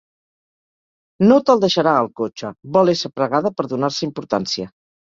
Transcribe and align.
No 1.27 1.37
te'l 1.49 1.61
deixarà, 1.65 1.95
el 2.07 2.11
cotxe; 2.23 2.53
vol 2.79 2.95
ésser 2.97 3.17
pregada 3.21 3.57
per 3.61 3.71
donar-se 3.77 4.07
importància. 4.13 4.73